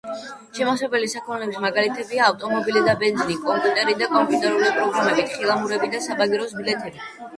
[0.59, 7.07] შემავსებელი საქონლის მაგალითებია: ავტომობილი და ბენზინი, კომპიუტერი და კომპიუტერული პროგრამები, თხილამურები და საბაგიროს ბილეთები.